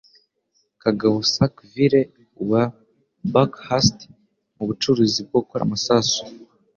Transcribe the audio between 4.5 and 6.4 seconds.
mu bucuruzi bwo gukora amasasu,